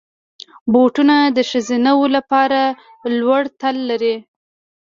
بوټونه 0.71 1.15
د 1.35 1.37
ښځینه 1.51 1.91
وو 1.97 2.05
لپاره 2.17 2.61
لوړ 3.19 3.41
تل 3.59 3.75
لري. 3.89 4.15